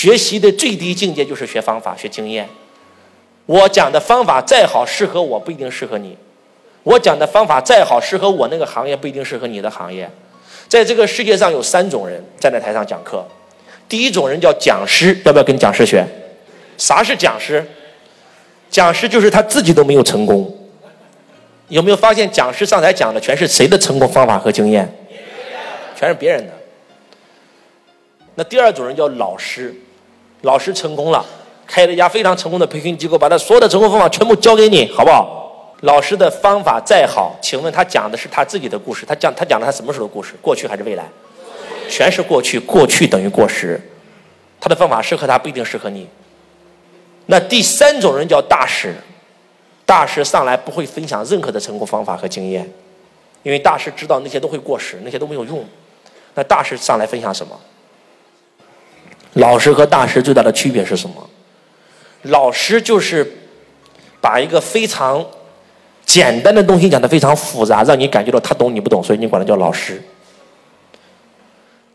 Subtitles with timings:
[0.00, 2.48] 学习的最低境界就是学方法、学经验。
[3.44, 6.16] 我讲的方法再好，适合我不一定适合你；
[6.84, 10.10] 我讲的方法再好，适合我那个行业不一定适合你的行业。
[10.68, 13.22] 在这个世界上有三种人站在台上讲课，
[13.90, 16.02] 第一种人叫讲师，要不要跟讲师学？
[16.78, 17.62] 啥是讲师？
[18.70, 20.50] 讲师就是他自己都没有成功。
[21.68, 24.90] 有没有发现讲师上台讲的全是谁的成功方法和经验？
[25.94, 26.52] 全是别人的。
[28.36, 29.74] 那第二种人叫老师，
[30.42, 31.24] 老师成功了，
[31.66, 35.76] 开了一家非常成功的培训机构，把他所有的成功方法全部教给你，好不好？
[35.82, 40.34] 老师的方法再好，请问他讲的是他自己的故事，他讲他讲的他什么时候的故事？
[40.42, 41.04] 过去还是未来？
[41.88, 43.80] 全是过去，过去等于过时。
[44.60, 46.06] 他的方法适合他，不一定适合你。
[47.26, 48.94] 那第三种人叫大师，
[49.86, 52.70] 大师上来不会分享任何的成功方法和经验，
[53.42, 55.64] 因为大师知道那些都会过时，那些都没有用。
[56.34, 57.58] 那大师上来分享什么？
[59.34, 61.14] 老师和大师最大的区别是什么？
[62.22, 63.26] 老师就是
[64.20, 65.24] 把一个非常
[66.04, 70.02] 简单的东西讲的非常复杂，让你感觉到他懂你不懂，所以你管他叫老师。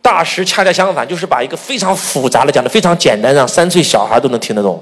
[0.02, 4.81] 大师恰恰相反，就是把一个非常复杂的讲的非常简单，让三岁小孩都能听得懂。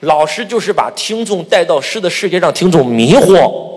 [0.00, 3.68] 老师就是把听众带到诗的世界，让听众迷惑。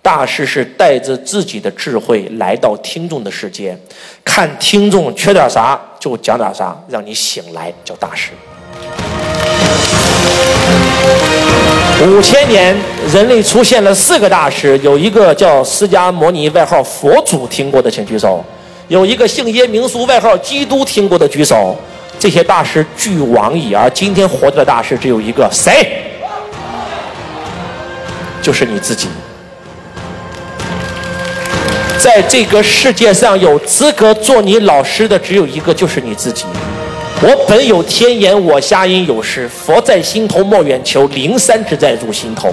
[0.00, 3.78] 大师是带着自己的智慧来到听众的世界，
[4.24, 8.32] 看听众缺点啥就讲点啥，让你醒来叫大师。
[12.04, 12.76] 五千年，
[13.12, 18.42] 人类出现了四个大师，有一个叫释迦牟尼，外号佛祖，听过的请举手；
[18.88, 21.76] 有一个姓耶名苏，外号基督，听过的举手。
[22.18, 25.86] 这些大师俱往矣，而今天活着的大师只有一个，谁？
[28.42, 29.06] 就是你自己。
[32.02, 36.46] 在这个世界上，有资格做你老师的只有一个，就是你自己。
[37.22, 39.48] 我本有天眼，我瞎因有时。
[39.48, 42.52] 佛在心头莫远求，灵山只在入心头。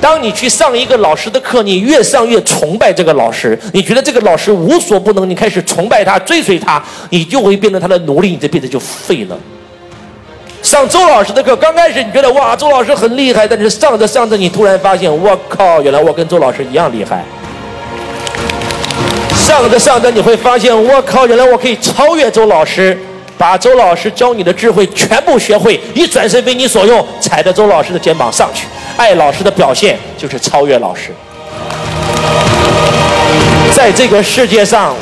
[0.00, 9.38] 当你去上一个老师的课，你越上越崇拜这个老师，你觉得这个老师无所不能，你开始崇拜他、追随他，你就会变成他的奴隶，你这辈子就废了。
[10.62, 17.22] 上周老师的课，刚开始你觉得哇，周老师很厉害，但是上着上着，你突然发现，我靠，原来我跟周老师一样厉害。
[19.50, 21.26] 上着上着，你会发现，我靠！
[21.26, 22.96] 原来我可以超越周老师，
[23.36, 28.66] 把周老师教你的智慧全部学会，一转身为你所用，踩着周老师的肩膀上去。
[28.96, 31.10] 爱老师的表现就是超越老师。
[33.74, 34.94] 在这个世界上，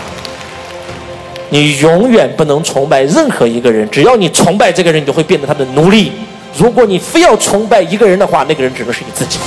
[1.51, 6.11] 你永远不能崇拜任何一个人，只要你崇拜这个人，你就会变得他的奴隶。
[6.57, 9.39] 如果你非要崇拜一个人的话，那个人只能是你自己。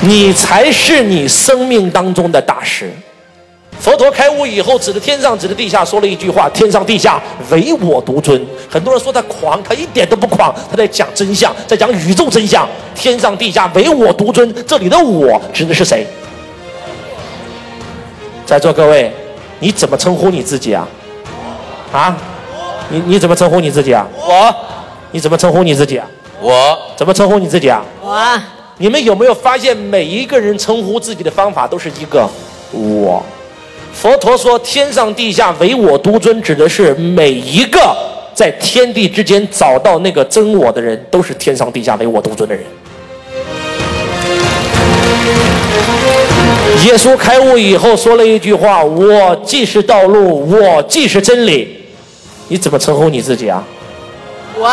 [0.00, 2.90] 你才是你生命当中的大师。
[3.80, 12.68] 佛陀开悟以后，指着天上，指着地下，说了一句话：“天上地下，唯我独尊。”很多人说他狂，他一点都不狂，他在讲真相，在讲宇宙真相。
[12.94, 14.52] 天上地下，唯我独尊。
[14.66, 16.04] 这里的“我”指的是谁？
[18.44, 19.12] 在座各位，
[19.60, 20.86] 你怎么称呼你自己啊？
[21.92, 22.16] 啊？
[22.88, 24.04] 你你怎么称呼你自己啊？
[24.16, 24.54] 我。
[25.12, 26.06] 你怎么称呼你自己啊？
[26.40, 26.78] 我。
[26.96, 27.84] 怎么称呼你自己啊？
[28.02, 28.42] 我。
[28.80, 32.28] 你们有没有发现，每一个人称呼自己的方法都是一个
[32.70, 33.20] “我”。
[33.92, 37.80] 佛陀说：“天上地下，唯我独尊”，指的是每一个
[38.32, 42.64] 在天地之间找到那个真我的人，都是天上地下唯我独尊的人。
[46.86, 51.84] 耶稣开悟以后说了一句话：“我既是道路，我既是真理。”
[52.46, 53.64] 你怎么称呼你自己啊？
[54.56, 54.72] 我。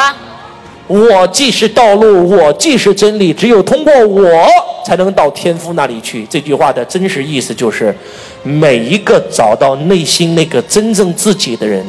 [0.88, 4.48] 我既是道路，我既是真理，只有通过我，
[4.86, 6.26] 才能到天父那里去。
[6.30, 7.96] 这句话的真实意思就是，
[8.44, 11.84] 每一个找到内心那个真正自己的人，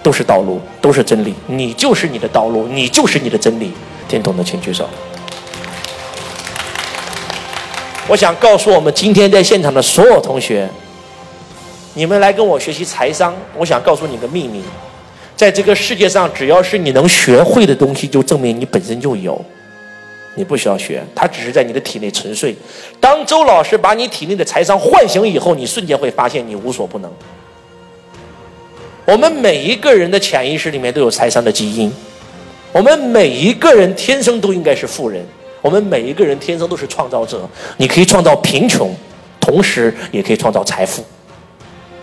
[0.00, 1.34] 都是道路，都是真理。
[1.46, 3.72] 你就是你的道路，你就是你的真理。
[4.08, 4.88] 听懂的请举手。
[8.06, 10.66] 我想告诉我们今天在现场的所有同学，
[11.94, 14.62] 你们来跟我学习财商，我想告诉你个秘密。
[15.38, 19.40] 在这个世界上，只要是你能学会的东西，就证明你本身就有。
[20.34, 22.52] 你不需要学，它只是在你的体内沉睡。
[22.98, 27.08] 当周老师把你体内的财商唤醒以后，你瞬间会发现你无所不能。
[29.04, 31.92] 我们每一个人的潜意识里面都有财商的基因。
[32.72, 35.24] 我们每一个人天生都应该是富人。
[35.62, 37.48] 我们每一个人天生都是创造者。
[37.76, 38.92] 你可以创造贫穷，
[39.38, 41.04] 同时也可以创造财富。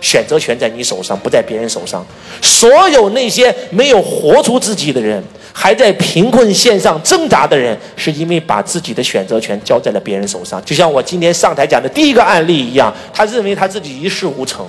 [0.00, 2.04] 选择权在你手上，不在别人手上。
[2.42, 5.22] 所有那些没有活出自己的人，
[5.52, 10.62] 还在贫困线上挣扎的人，是因为把自己的选择权交在了别人手上。
[10.64, 14.68] 就像我今天上台讲的第一个案例一样，他认为他自己一事无成，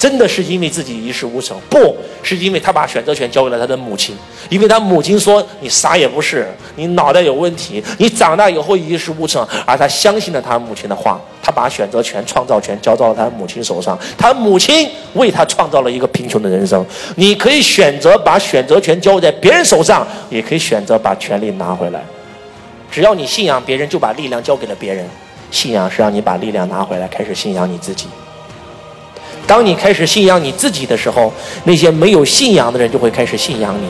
[0.00, 4.16] 真的是因为自己一事无成，不是因为他把选择权交给了他的母亲，
[4.48, 16.82] 因为他母亲说你啥也不是，你脑袋有问题，你长大以后一事无成，而他相信了他母亲的话，他把选择权、创造权交到了他母亲手上，他母亲为他创造了一个贫穷的人生。
[17.16, 22.02] 你可以选择把选择权交在别人手上，也可以选择把权利拿回来。
[22.90, 25.06] 只要你信仰别人，就把力量交给了别人。
[25.50, 28.06] 信仰是让你把力量拿回来，开始信仰你自己。
[29.46, 31.32] 当你开始信仰你自己的时候，
[31.64, 33.88] 那些没有信仰的人就会开始信仰你。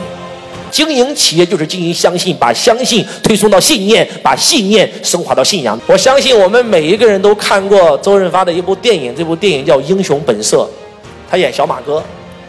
[0.70, 5.78] 经营企业就是经营相信，把相信推送到信念，把信念升华到信仰。
[5.86, 10.58] 我相信我们每一个人都看过周润发的一部电影，这部电影叫《英雄本色》，
[11.28, 12.00] 他演小马哥，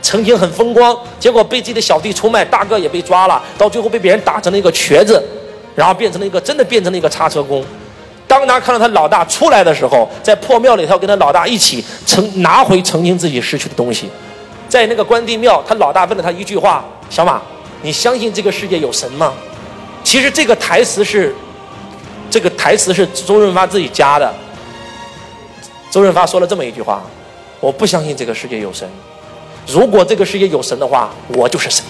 [0.04, 5.22] 曾经很风光，结果被自己的小弟出卖，大哥也被抓了，到最后被别人打成了一个瘸子，
[5.76, 7.66] 然后变成了一个真的变成了一个叉车工。
[8.48, 14.10] 当他看到他老大出来的时候，在破庙里，他要跟他老大一起曾拿回曾经自己失去的东西。
[14.68, 17.42] 在那个关帝庙，他老大问了他一句话：“小马，
[17.82, 19.34] 你相信这个世界有神吗？”
[20.04, 21.36] 其实这个台词是，
[22.30, 24.34] 这个台词是周润发自己加的。
[25.90, 27.04] 周润发说了这么一句话
[27.60, 28.90] ：“我不相信这个世界有神。
[29.68, 31.84] 如果这个世界有神的话，我就是神。”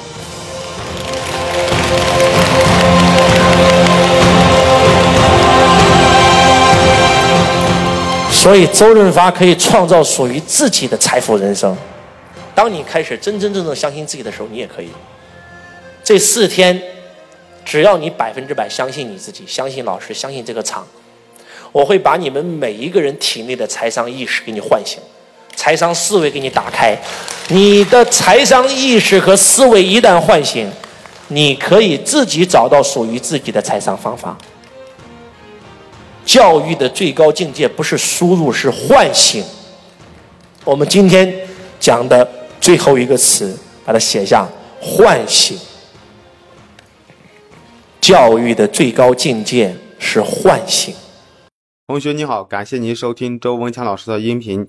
[8.41, 11.77] 所以，周润发可以创造属于自己的财富人生。
[12.55, 14.89] 当你开始真真正正相信自己的时候，你也可以。
[16.03, 16.81] 这四天，
[17.63, 20.83] 只要你百分之百相信你自己，相信老师，相信这个厂，
[21.71, 24.97] 我会把你们每一个人体内的财商意识给你唤醒，
[25.55, 26.97] 财商思维给你打开。
[27.49, 30.67] 你的财商意识和思维一旦唤醒，
[31.27, 34.35] 你可以自己找到属于自己的财商方法。
[36.31, 39.43] 教育的最高境界不是输入，是唤醒。
[40.63, 41.45] 我们今天
[41.77, 42.25] 讲的
[42.61, 44.47] 最后一个词，把它写下：
[44.79, 45.59] 唤醒。
[47.99, 50.95] 教育的最高境界是唤醒。
[51.87, 54.65] 同学你好，感谢您收听周文强老师的音频。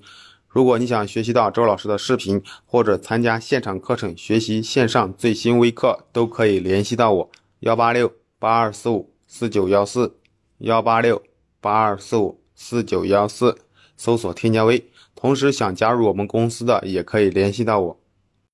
[0.48, 7.30] 如果你想学习到周老师的视频，或者参加现场课程学习线上最新微课，都可以联系到我：
[7.60, 10.16] 幺八六八二四五四九幺四
[10.58, 11.22] 幺八六。
[11.62, 13.56] 八二四五四九幺四，
[13.96, 14.84] 搜索添加微。
[15.14, 18.01] 同时想加入我们公司的，也可以联系到我。